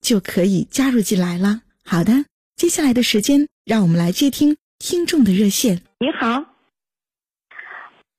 [0.00, 1.62] 就可以加入进来了。
[1.84, 2.24] 好的，
[2.56, 5.82] 接下来的时间，让我们来接听听众的热线。
[6.00, 6.44] 你好，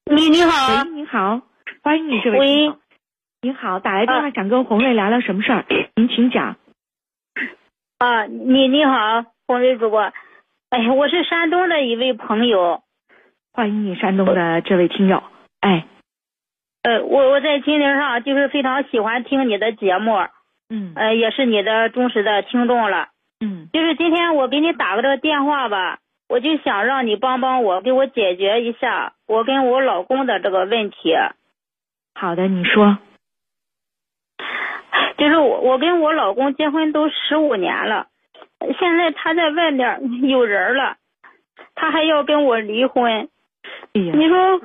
[0.05, 1.41] 你你好，喂，你好，
[1.83, 2.73] 欢迎你这位喂，
[3.41, 5.65] 你好，打来电话想跟红瑞聊聊什么事儿？
[5.95, 6.57] 您请讲。
[7.97, 10.11] 啊，你你好，红瑞主播，
[10.69, 12.81] 哎呀，我是山东的一位朋友，
[13.51, 15.21] 欢迎你，山东的这位听友。
[15.59, 15.85] 哎，
[16.83, 20.13] 呃，我我在心灵上就是非常喜欢听你的节目，
[20.69, 23.09] 嗯呃，也是你的忠实的听众了。
[23.41, 31.15] 嗯就是今天我给你打个这个电话吧，我就想让你帮帮我，给我解决一下我跟我老公的这个问题。
[32.15, 32.97] 好的，你说。
[35.17, 38.07] 就是我我跟我老公结婚都十五年了，
[38.79, 40.95] 现在他在外面有人了，
[41.75, 43.27] 他还要跟我离婚。
[43.93, 44.61] 你说，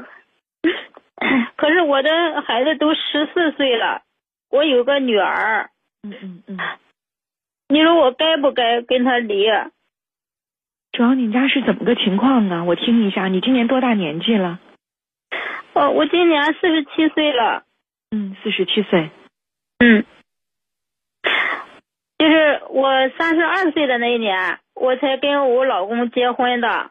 [1.56, 4.02] 可是我的孩子都十四岁了，
[4.50, 5.70] 我有个女儿，
[6.04, 6.58] 嗯嗯嗯，
[7.68, 9.46] 你说我该不该跟他离？
[10.92, 12.64] 主要你家是怎么个情况呢？
[12.64, 14.60] 我听一下，你今年多大年纪了？
[15.72, 17.64] 哦，我今年四十七岁了，
[18.10, 19.10] 嗯，四十七岁。
[19.78, 20.04] 嗯，
[22.18, 26.90] 就是我三十二岁的那一年，我才跟我老公结婚的。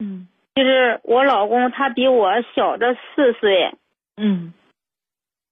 [0.00, 3.72] 嗯就是我老公他比我小着四岁，
[4.16, 4.52] 嗯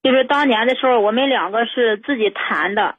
[0.06, 2.94] 就是当年的时候，我们两个是自己谈的。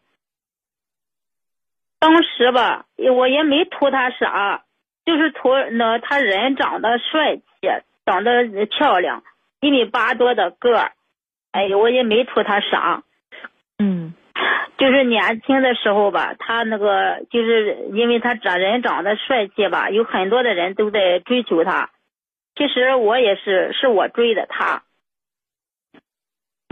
[2.00, 2.84] 当时吧，
[3.16, 4.66] 我也没图他啥，
[5.06, 7.44] 就是图那他人长得帅气，
[8.06, 9.24] 长得漂亮，
[9.62, 10.92] 一米八多的个儿，
[11.54, 13.04] 哎呀，我也没图他啥。
[13.80, 14.14] 嗯
[14.78, 21.90] 就是年轻的时候吧，他那个就是因为他长人长得帅气吧，有很多的人都在追求他。
[22.58, 24.84] 其实我也是，是我追的他。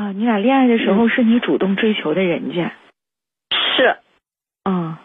[0.05, 2.71] 啊，你俩恋爱的时候是你主动追求的人家。
[3.75, 3.97] 是，
[4.61, 5.01] 啊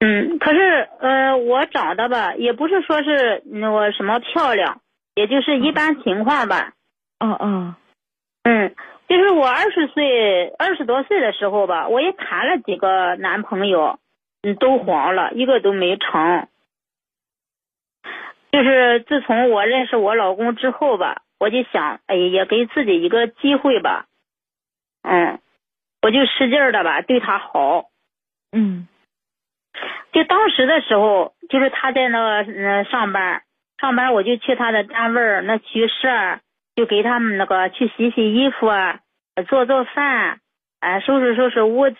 [0.00, 4.80] 嗯，可是呃，我长得吧，也不是说是那个什么漂亮，
[5.14, 6.72] 也就是一般情况吧。
[7.20, 7.76] 哦哦
[8.42, 8.74] 嗯，
[9.06, 14.00] 就是我二十岁、二十多岁的时候吧，我也谈了几个男朋友，
[14.42, 16.48] 嗯，都黄了，一个都没成。
[18.50, 24.06] 就是自从我认识我老公之后吧，我就想，哎，也给自己一个机会吧，
[25.04, 25.38] 嗯，
[26.02, 27.84] 我就使劲的吧对他好。
[28.52, 28.88] 嗯
[30.12, 33.42] 就当时的时候，就是他在那个嗯上班，
[33.80, 36.40] 上班我就去他的单位儿那去事儿，
[36.76, 39.00] 就给他们那个去洗洗衣服啊，
[39.48, 40.40] 做做饭，
[40.80, 41.96] 哎、收拾收拾屋子。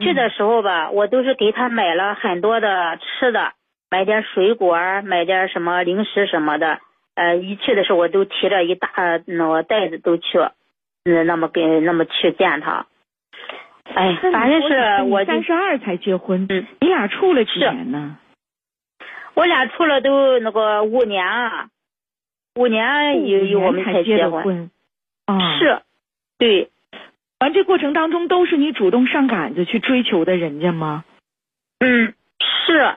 [0.00, 3.52] 去的时候吧，我都是给他买了很多的吃的，
[3.90, 6.80] 买点水果儿，买点什么零食什么的。
[7.14, 8.88] 呃，一去的时候我都提着一大
[9.24, 10.38] 那个袋子都去，
[11.04, 12.86] 嗯，那么跟那么去见他。
[13.94, 18.16] 哎，反正是我三十二才结婚，嗯你俩处了几年呢？
[19.34, 21.68] 我俩处了都那个五年啊，
[22.54, 24.32] 五年有有我们才结结婚。
[24.32, 24.70] 的婚。
[25.26, 25.82] 啊，是，
[26.38, 26.70] 对，
[27.40, 31.04] 完这过程当中都是你主动上杆子去追求的人家吗？
[31.80, 32.14] 嗯，
[32.66, 32.96] 是，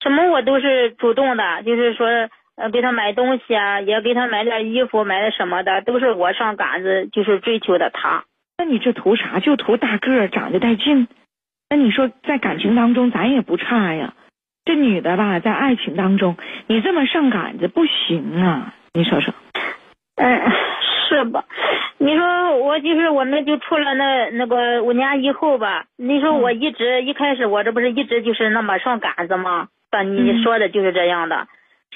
[0.00, 2.06] 什么我都是主动的，就是说
[2.56, 8.24] 呃给他买东西啊，也给他买点衣服，买点什么的，都是我上杆子，就是追求的他。
[8.58, 9.38] 那你这图啥？
[9.40, 11.08] 就图大个儿，长得带劲。
[11.68, 14.14] 那你说在感情当中咱也不差呀。
[14.64, 16.36] 这女的吧，在爱情当中，
[16.66, 18.74] 你这么上杆子不行啊！
[18.94, 19.32] 你说说。
[20.16, 20.40] 嗯，
[21.08, 21.44] 是吧？
[21.98, 29.68] 你说我就是我们就处了那那个五年以后吧，你说我一直、一开始我这不是一直就是那么上杆子吗？
[29.92, 31.46] 像你嗯说的就是这样的，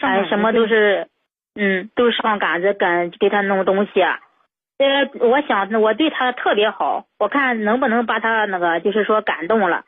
[0.00, 1.08] 哎，什么都是，
[1.54, 4.02] 嗯，都是上杆子跟给他弄东西。
[4.02, 9.84] 呃，我想我对他特别好，我看能不能把他那个就是说感动了。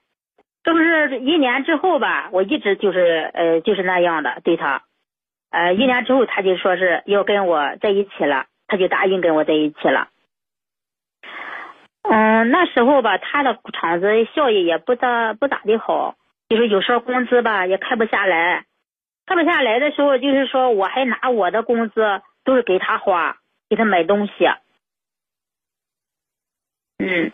[0.64, 4.82] 这不是一年之后吧，我一直就是呃就是那样的对他，
[5.50, 10.08] 呃一年之后他就说是要跟我在一起了，他就答应跟我在一起了。
[12.03, 16.17] 嗯，那时候吧，他的厂子效益也不咋不咋的好，
[16.49, 18.65] 就是有时候工资吧也开不下来，
[19.26, 23.36] 开不下来的时候，就是说我还拿我的工资都是给他花，
[23.69, 24.32] 给他买东西。
[26.98, 27.32] 嗯，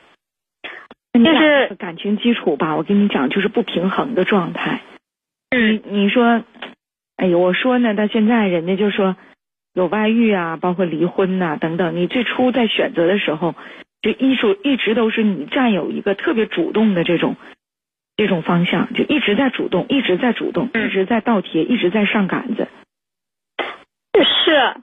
[1.13, 4.83] 就是感情基础吧，我跟你讲，就是不平衡的状态。
[5.51, 6.45] 嗯，你说，
[7.17, 9.17] 哎呦，我说呢，到现在人家就说
[9.75, 11.97] 有外遇啊，包括离婚呐、等等。
[11.97, 13.55] 你最初在选择的时候。
[14.01, 17.35] 就艺术一直都是你占有一个特别主动的这种
[18.19, 22.67] 这种方向，就一直在主动，一直在主动，一直在倒贴，一直在上杆子。
[24.13, 24.75] 是，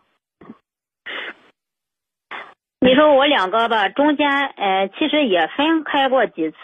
[2.80, 6.56] 你说我两个吧，中间呃其实也分开过几次，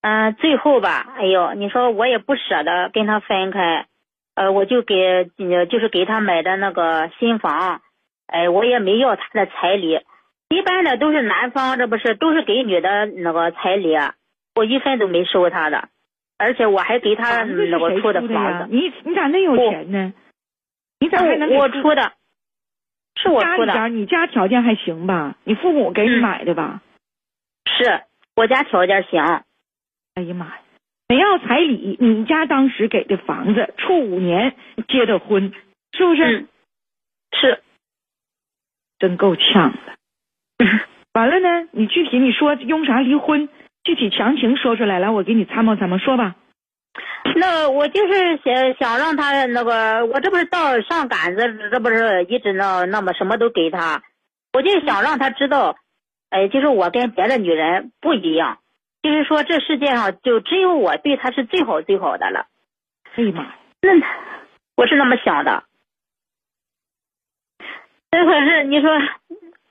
[0.00, 3.86] 嗯，最后吧，哎呦，你说我也不舍得跟他分开，
[4.34, 5.24] 呃，我就给
[5.70, 7.80] 就是给他买的那个新房，
[8.26, 10.00] 哎，我也没要他的彩礼。
[10.48, 13.94] 一般的都是男方，这不是都是给女的那个彩礼，
[14.54, 15.88] 我一分都没收他的，
[16.38, 18.74] 而且我还给他那个出的房子。
[18.74, 20.12] 你你咋那有钱呢？
[21.00, 22.12] 你咋还能我出的？
[23.16, 23.88] 是我出的。
[23.88, 25.36] 你家条件还行吧？
[25.44, 26.82] 你父母给你买的吧？
[27.66, 28.02] 是
[28.36, 29.20] 我家条件行。
[30.14, 30.60] 哎呀妈呀！
[31.08, 34.54] 没要彩礼，你家当时给的房子，处五年
[34.88, 35.52] 结的婚，
[35.92, 36.46] 是不是？
[37.32, 37.60] 是。
[38.98, 40.66] 真够呛的。
[41.12, 41.68] 完了呢？
[41.72, 43.48] 你具体你说用啥离婚？
[43.84, 46.34] 具体详情说出来，来我给你参谋参谋，说吧。
[47.36, 54.02] 那我就是想想让他那个，我这不是到上杆子，这不是一直那那么什么都给他，
[54.52, 55.76] 我就想让他知道，
[56.30, 58.58] 哎，就是我跟别的女人不一样，
[59.02, 62.46] 就是说这世界上就只有我对他是最好最好的了。
[63.14, 63.54] 哎呀妈！
[63.82, 63.90] 那
[64.76, 65.64] 我是那么想的，
[68.10, 68.90] 这可是你说。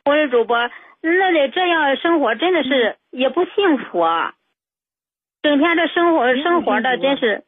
[0.06, 0.58] 我是主播，
[1.04, 4.34] 那得这样生活真的是也不幸福啊！
[5.42, 7.44] 整天这生活生活的真是，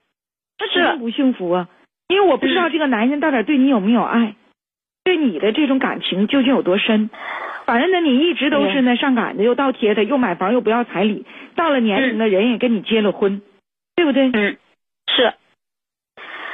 [0.57, 1.69] 他是不幸福啊！
[2.09, 4.35] 因为我不知道这个男人到底对你有没有爱，
[5.05, 7.09] 对你的这种感情究竟有多深。
[7.65, 11.25] 反正呢，你一直都是那上赶着，又倒贴的，又买房又不要彩礼，
[11.55, 13.41] 到了年龄的人也跟你结了婚，
[13.95, 14.29] 对不对？
[14.33, 14.57] 嗯，
[15.07, 15.33] 是。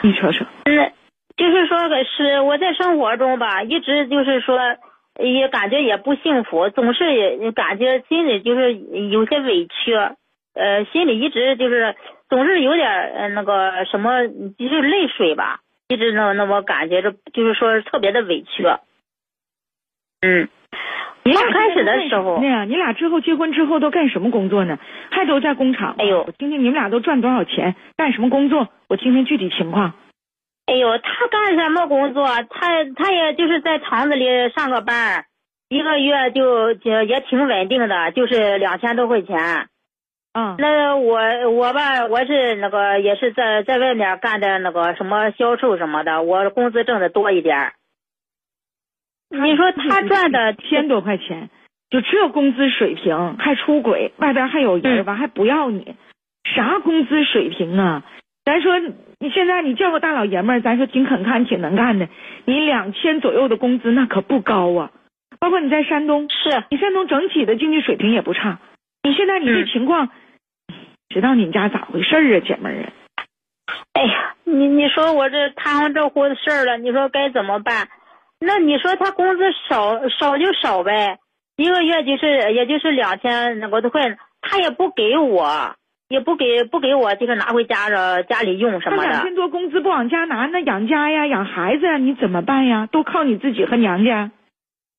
[0.04, 0.46] 你瞅瞅。
[0.66, 0.94] 嗯，
[1.36, 4.60] 就是说个是我在生活中吧，一直就是说。
[5.22, 9.94] 也感觉也不幸福，总是也感觉心里就是有些委屈，
[10.54, 11.96] 呃，心里一直就是
[12.30, 14.28] 总是有点那个什么，
[14.58, 18.66] 就是泪水吧，一直那那么感觉着，就是说特别的委屈。
[20.22, 20.48] 嗯，
[21.24, 24.78] 刚开始的时候，对呀，你俩之后结婚之后都干什么工作呢？
[25.10, 25.96] 还都在工厂？
[25.98, 28.70] 哎呦，我听听你们俩都赚多少钱，干什么工作？
[28.88, 29.94] 我听听具体情况。
[30.72, 32.26] 哎呦，他干什么工作？
[32.50, 34.26] 他他也就是在厂子里
[34.56, 35.26] 上个班，
[35.68, 39.68] 一个月就就也挺稳定的，就是两千多块钱。
[40.32, 41.20] 嗯，那我
[41.50, 47.74] 我吧，我是那个也是在在外面干的那个什么销售什么的，我工资挣的多一点。
[49.30, 51.50] 你说他赚的千多块钱，
[51.90, 55.98] 就这工资水平还出轨，外边还有人吧还不要你，
[56.56, 58.04] 啥工资水平啊？
[58.44, 58.80] 咱说
[59.20, 62.10] 你现在你叫个大老爷们儿，咱说挺肯干挺能干的，
[62.46, 64.92] 你两千左右的工资那可不高啊。
[65.40, 68.60] 包括你在山东，是你山东整体的经济水平也不差。
[69.04, 70.10] 你现在你这情况，
[71.10, 72.90] 知道你们家咋回事啊，姐妹儿啊？
[73.94, 77.88] 哎呀，你你说我这摊上这户的事儿了，你说该怎么办？
[78.40, 81.20] 那你说他工资少少就少呗，
[81.58, 85.76] 一个月就是也就是两千那个多块，他也不给我。
[86.12, 89.10] 也不给不给我，这个拿回家着家里用什么的。
[89.10, 92.88] 两千多工资不往家拿，那养家呀、养孩子呀，你怎么办呀？
[92.92, 94.30] 都靠你自己和娘家。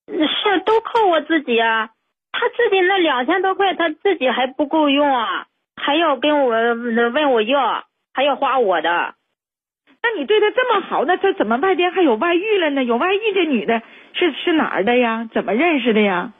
[0.08, 1.90] 是，都靠我自己啊。
[2.32, 9.14] 他自己那两千多块，他自己还不够用啊，还要跟我问我要，还要花我的。
[10.02, 12.82] 那你对他这么好，那他怎么外边还有外遇了呢？
[12.82, 13.82] 有外遇这女的
[14.14, 15.28] 是是哪儿的呀？
[15.34, 16.32] 怎么认识的呀？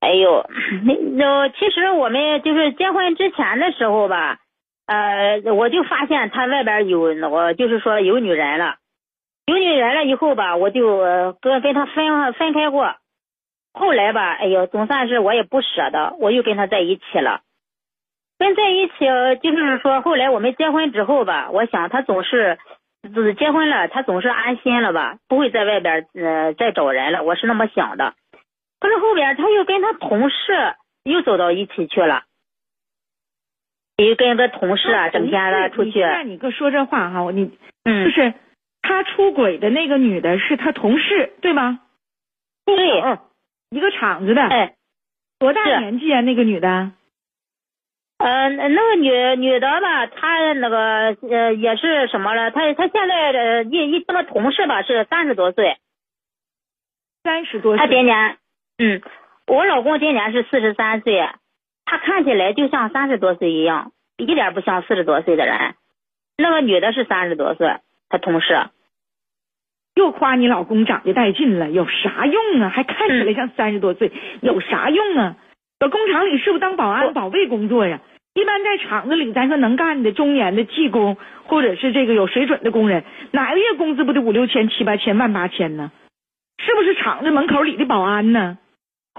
[0.00, 0.46] 哎呦，
[0.84, 4.38] 那那其实我们就是结婚之前的时候吧，
[4.86, 8.76] 呃，我就发现他外边有那个，就是说有女人了，
[9.46, 12.94] 有女人了以后吧，我就跟跟他分分开过。
[13.72, 17.42] 后来吧，哎呦，总算是我也不舍得，我又跟他在一起了。
[18.38, 18.94] 跟在一起
[19.42, 22.58] 就是说，后来我们结婚之后吧，我想他总是
[23.14, 28.14] 就是结婚了，他总是安心了吧，不会在外边呃再找人了，我是那么想的。
[28.80, 32.24] 可是后边他又跟他同事又走到一起去了，
[33.96, 35.92] 也跟个同事啊，整天的出去。
[35.92, 38.34] 现在你哥说这话哈，你嗯，就是
[38.82, 41.80] 他出轨的那个女的是他同事对吗？
[42.64, 43.18] 对，
[43.70, 44.42] 一个厂子的。
[44.42, 44.74] 哎，
[45.38, 46.20] 多大年纪啊？
[46.22, 46.92] 那个女的？
[48.18, 52.50] 呃，那个女女的吧，她那个呃也是什么了？
[52.50, 55.78] 她她现在的一一这个同事吧是三十多岁，
[57.22, 57.96] 三十多她岁。
[57.96, 58.36] 今年，
[58.82, 59.02] 嗯，
[59.46, 61.20] 我老公今年是四十三岁，
[61.84, 65.74] 他看起来就像三十多岁一样，一点不像四十多岁的人。
[66.38, 67.76] 那个女的是三十多岁，
[68.08, 68.58] 他同事。
[69.94, 72.70] 又夸你老公长得带劲了，有啥用啊？
[72.70, 75.36] 还看起来像三十多岁，有啥用啊？
[75.78, 78.00] 搁工厂里是不是当保安、我保卫工作呀？
[78.32, 85.92] 一般在厂子里，咱说能干的中年的技工，或者是这个有水准的工人，哪个月工资不得五六千、七八千、万八千呢？
[86.64, 88.56] 是不是厂子门口里的保安呢？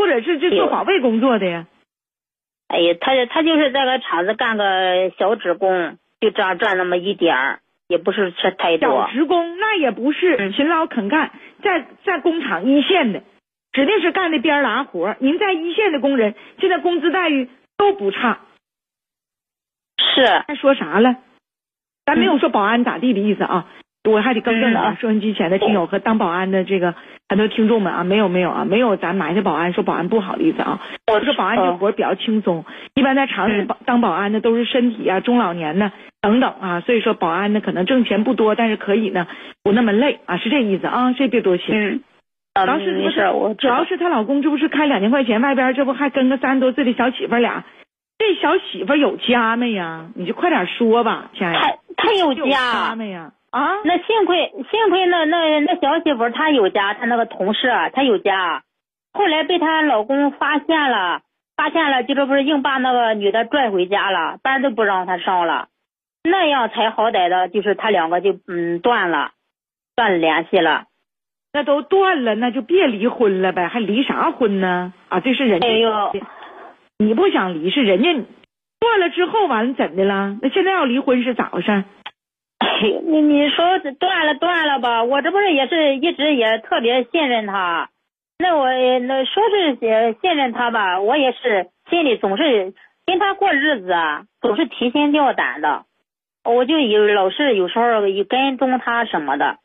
[0.02, 1.68] 或者是这做保卫工作的呀？
[2.68, 9.08] 哎呀，他他就是在个厂子干个小职工，就这样赚那么一点儿，也不是吃太小多。
[9.12, 11.32] 职工那也不是嗯勤劳肯干，
[11.62, 13.22] 在在工厂一线的，
[13.74, 15.18] 指定是干的边儿拉活儿。
[15.20, 18.40] 您在一线的工人，现在工资待遇都不差。
[20.00, 21.18] 是，还说啥了？
[22.06, 23.70] 咱没有说保安咋地的意思啊，
[24.10, 24.98] 我还得更正啊嗯。
[25.00, 26.96] 收音机前的听友和当保安的这个
[27.30, 30.82] 很多听众们啊，没有没有啊，没有咱埋汰保安说保安不好的意思啊。
[31.08, 32.66] 我我说保安这活儿比较轻松，
[32.96, 35.92] 一般在厂里当保安的都是身体啊、中老年呢
[36.22, 39.28] 等等啊，所以说保安呢可能挣钱不多，但是可以呢
[39.64, 41.68] 不那么累啊，是这意思啊，这别多心。
[41.74, 42.02] 嗯，
[42.54, 43.86] 啊，主要是主要。
[43.86, 47.64] 是她老公这不是开两千块钱，外边这不还跟个三十多岁的小媳妇儿俩，
[48.18, 50.08] 这小媳妇儿有家没呀？
[50.16, 51.60] 你就快点说吧，亲爱的。
[51.60, 53.32] 他他有有家，没呀？
[53.52, 58.64] 啊，那幸亏幸亏那那那小媳妇她有家，她那个同事啊她有家，
[59.14, 61.22] 后来被她老公发现了，
[61.58, 65.68] 发现了就这不是硬把那个女的拽回家了，班都不让她上了，
[66.24, 69.32] 那样才好歹的，就是他两个就嗯断了，
[69.96, 70.86] 断了联系了。
[71.54, 74.94] 那都断了，那就别离婚了呗，还离啥婚呢？
[75.10, 76.14] 啊，这是人家，哎呦，
[77.00, 78.14] 你不想离是人家
[78.80, 80.38] 断了之后完了怎的了？
[80.42, 81.84] 那现在要离婚是咋回事？
[83.06, 87.90] 你你说断了断了吧，我这不是也是一直也特别信任他，
[88.40, 88.68] 那我
[89.00, 92.74] 那说是也信任他吧，我也是心里总是
[93.06, 95.84] 跟他过日子啊，总是提心吊胆的，
[96.44, 99.58] 我就有老是有时候有跟踪他什么的。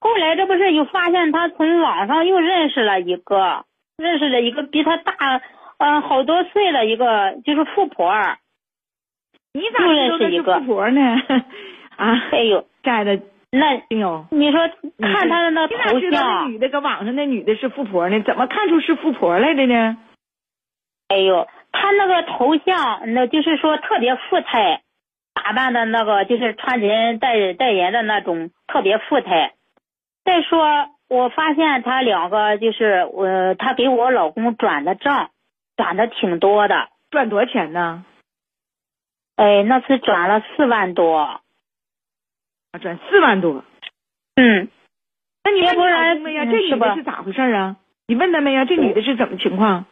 [0.00, 3.64] 后来这不是又发现他从网上又认识了一个，
[3.96, 5.40] 认识了一个比他大
[5.78, 8.12] 嗯、好多岁的一个就是富婆，
[9.52, 11.00] 你咋知道她是富婆呢？
[11.98, 14.60] 啊，哎呦，亲爱的那哎呦，你说
[15.00, 16.48] 看他的那头像。
[16.48, 18.22] 女的搁网上那女的是富婆呢？
[18.22, 19.96] 怎么看出是富婆来的呢？
[21.08, 24.82] 哎呦，他那个头像，那就是说特别富态，
[25.34, 29.54] 打扮的那个就是穿人带带人的那种特别富态。
[30.24, 35.30] 再说，我发现他两个就是我，他给我老公转的账，
[35.76, 36.88] 转的挺多的。
[37.10, 38.04] 赚多少钱呢？
[39.34, 41.40] 哎，那次转了四万多。
[42.78, 43.64] 啊，赚四万多。
[44.36, 44.68] 嗯，
[45.44, 46.44] 那你问没呀？
[46.44, 47.76] 嗯这女的是咋回事啊？
[48.06, 48.64] 你问他没呀？
[48.64, 49.84] 这女的是怎么情况？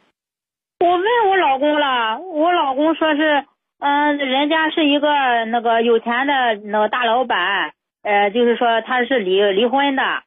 [0.78, 3.44] 我问我老公了，我老公说是，
[3.80, 10.22] 嗯、人家是一个那个有钱的那个大老板，呃，就是说他是离离婚的，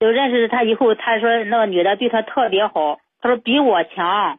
[0.00, 4.38] 就认识他以后，他说那个女的对他特别好，他说比我强，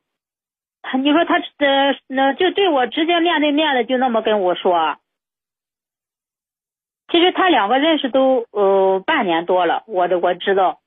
[0.81, 4.98] 他你说他呃那就对我直接面对面的就那么跟我说，
[7.12, 10.79] 其实他两个认识都呃半年多了，我的我知道，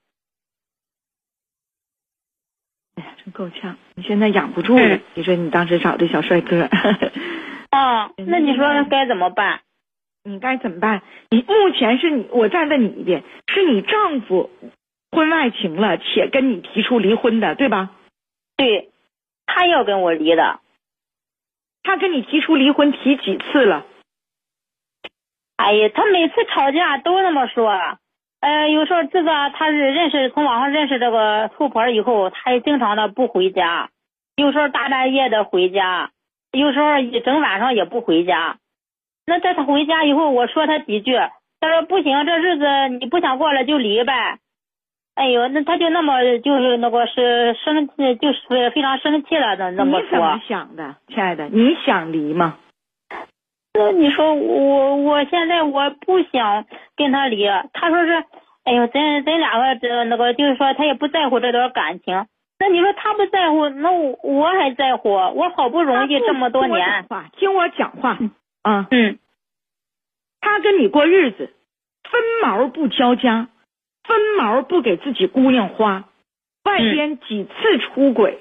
[2.97, 3.77] 哎呀，真够呛！
[3.95, 4.97] 你现在养不住了。
[4.97, 6.69] 嗯你说你当时找的小帅哥，
[7.71, 9.61] 啊，那你说该怎么办？
[10.25, 11.03] 你该怎么办？
[11.31, 14.51] 你目前是你，我再问你一遍，是你丈夫
[15.13, 17.91] 婚外情了，且跟你提出离婚的，对吧？
[18.57, 18.91] 对，
[19.47, 20.61] 他要跟我离的。
[21.85, 23.87] 他跟你提出离婚提几次了？
[25.59, 27.71] 哎呀，他每次吵架都那么说。
[28.41, 33.91] 呃，有时候这个他是认识从网上认识这个富婆以后，他也经常的不回家，
[34.37, 36.11] 有时候大半夜的回家，
[36.53, 38.57] 有时候一整晚上也不回家。
[39.27, 41.17] 那在他回家以后，我说他几句，
[41.61, 42.65] 他说不行，这日子
[43.01, 44.39] 你不想过了就离呗。
[45.17, 50.49] 哎呦，那他就那么就是那个是生气，就是非常生气了的那么你怎么说。
[50.49, 51.49] 想的，亲爱的？
[51.49, 52.57] 你想离吗？
[53.79, 56.67] 那你说我我现在我不想
[56.97, 58.25] 跟他离，他说是，
[58.65, 62.27] 哎呦，咱咱两个这那个就是说他也不在乎这段感情。
[62.59, 68.19] 那你说他不在乎，那我我还在乎，我好不容易这么多听我年讲，话，听我讲话，
[68.63, 69.19] 啊，嗯。
[70.41, 71.53] 他跟你过日子，
[72.11, 73.49] 分毛不交家，
[74.03, 76.05] 分毛不给自己姑娘花，
[76.65, 78.41] 外边几次出轨，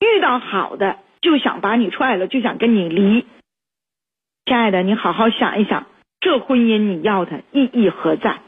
[0.00, 3.24] 遇到好的就想把你踹了，就想跟你离。
[4.46, 5.86] 亲爱的，你好好想一想，
[6.20, 8.38] 这婚姻你要它意义何在？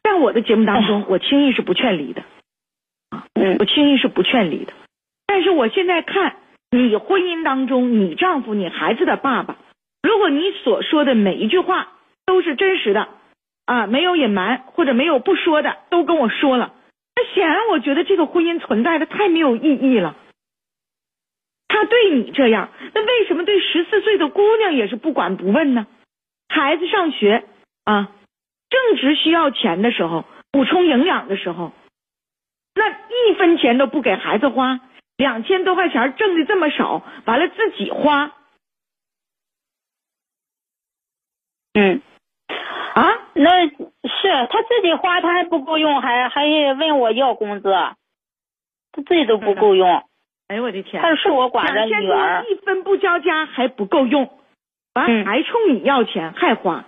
[0.00, 2.22] 在我的节目当中，我轻易是不劝离的，
[3.10, 4.72] 啊，嗯我轻易是不劝离的。
[5.26, 6.36] 但是我现在看
[6.70, 9.56] 你婚姻当中，你丈夫、你孩子的爸爸，
[10.04, 11.88] 如果你所说的每一句话
[12.24, 13.08] 都是真实的，
[13.66, 16.74] 啊，没有隐瞒或者没有不说的，都跟我说了，
[17.16, 20.14] 那显然我觉得这个婚姻存在的太没有意义了。
[21.72, 25.86] 他对你这样，那为什么对十四岁的姑娘也是不管不问呢？
[26.48, 27.44] 孩子上学
[27.84, 28.10] 啊，
[28.68, 31.70] 正值需要钱的时候，补充营养的时候，
[32.74, 34.80] 那一分钱都不给孩子花，
[35.16, 38.32] 两千多块钱挣的这么少，完了自己花
[41.74, 42.02] 嗯，
[42.94, 43.28] 啊？
[43.34, 50.02] 那是他自己花，他还不够用，还还问我要工资，他自己都不够用。
[50.50, 51.00] 哎呦我的天！
[51.00, 54.28] 他是我管着两千多女儿，一分不交家还不够用，
[54.94, 56.84] 完嗯还冲你要钱还花。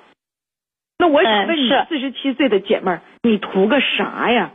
[0.98, 4.50] 那我想嗯问你是，四十七岁的姐妹儿，你图个啥呀？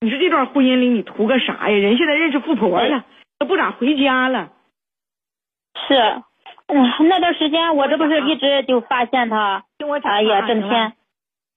[0.00, 1.76] 你说这段婚姻里你图个啥呀？
[1.76, 3.04] 人现在认识富婆了，
[3.38, 4.50] 都不咋回家了。
[5.86, 5.94] 是，
[6.66, 10.94] 嗯，那段时间我这不是一直就发现他，听我讲话哎呀，整天，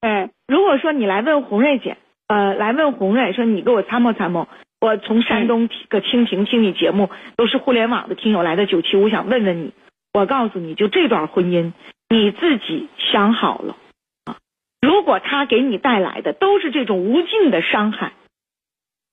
[0.01, 1.97] 嗯如果说你来问红瑞姐，
[2.27, 4.47] 呃，来问红瑞说你给我参谋参谋，
[4.81, 9.73] 我从山东听个蜻蜓听你节目，都是互联网的听友来的九七我，想问问你，
[10.13, 11.73] 我告诉你就这段婚姻，
[12.09, 13.75] 你自己想好了
[14.23, 14.37] 啊。
[14.81, 18.13] 如果他给你带来的都是这种无尽的伤害，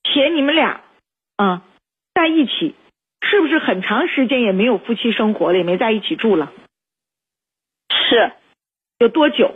[0.04, 0.82] 且你们俩
[1.36, 1.64] 啊
[2.14, 2.76] 在一起，
[3.22, 6.52] 是不是很长时间也没有夫妻生活了，也没在一起住了？
[7.90, 8.32] 是，
[9.00, 9.52] 有多久？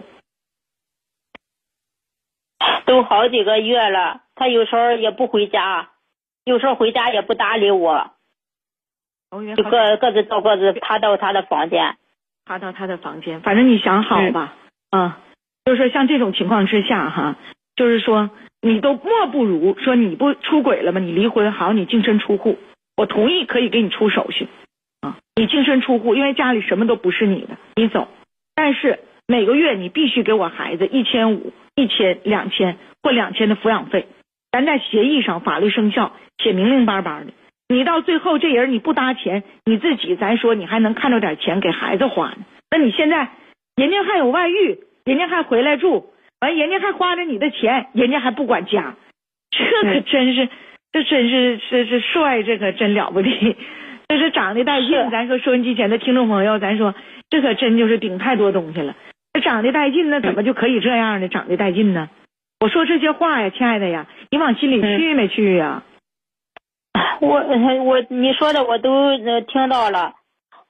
[2.85, 5.91] 都好几个月了，他有时候也不回家，
[6.45, 8.11] 有时候回家也不搭理我，
[9.57, 11.97] 就各各自到各自，他到他的房间。
[12.43, 14.57] 爬到他的房间，反正你想好吧，
[14.91, 15.13] 嗯，
[15.65, 17.37] 就是说像这种情况之下哈，
[17.77, 20.99] 就是说你都莫不如说你不出轨了吗？
[20.99, 22.59] 你离婚好，你净身出户，
[22.97, 24.49] 我同意可以给你出手续
[25.01, 28.09] 啊，你净身出户，因为家里什么都不是你的，你走，
[28.57, 28.99] 但是
[29.29, 34.09] 每个月你必须给我孩子一千五、一千、两千或两千的抚养费，
[34.53, 37.33] 咱在协议上法律生效，写明明白白的。
[37.69, 42.39] 你到最后这人你不搭钱，你自己咱说你还能看着点钱给孩子花呢。
[42.71, 43.29] 那你现在
[43.77, 48.97] 人家还有外遇，人家还回来住，完人家还花着你的钱，人家还不管家，
[49.51, 50.49] 这可嗯真是，
[50.93, 53.57] 这真是这是帅，这可真了不得。
[54.09, 56.97] 这是长得带劲，咱说收音机前的听众朋友，咱说
[57.29, 58.97] 这可真就是顶太多东西了。
[59.33, 61.29] 这长得带劲，那怎么就可以这样呢？
[61.29, 62.09] 长得带劲呢？
[62.59, 65.83] 我说这些话呀，亲爱的呀，你往心里去没去呀？
[67.21, 67.43] 我
[67.85, 70.13] 我你说的我都呃听到了，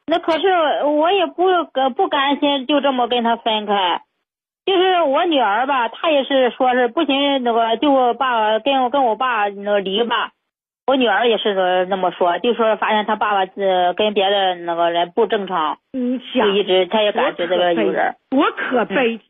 [0.06, 0.48] 那可是
[0.84, 4.02] 我也不呃不甘心就这么跟他分开，
[4.66, 10.30] 就是我女儿吧，她也是说是不行，那个就爸跟我跟我爸那个离吧。
[10.86, 18.16] 我女儿也是呃那么说，就说发现她爸爸呃跟别的那个人不正常，你想就一直她也感觉这个有人。
[18.30, 19.20] 多可悲，